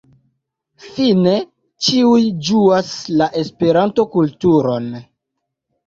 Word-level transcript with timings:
Fine 0.85 1.33
ĉiuj 1.89 2.25
ĝuas 2.49 2.91
la 3.21 3.31
Esperanto-kulturon. 3.45 4.93